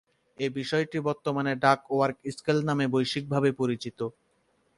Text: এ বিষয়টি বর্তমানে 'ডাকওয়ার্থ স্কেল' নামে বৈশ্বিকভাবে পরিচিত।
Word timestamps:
এ 0.37 0.47
বিষয়টি 0.55 0.97
বর্তমানে 1.07 1.51
'ডাকওয়ার্থ 1.55 2.17
স্কেল' 2.35 2.67
নামে 2.69 2.85
বৈশ্বিকভাবে 2.93 3.49
পরিচিত। 3.53 3.99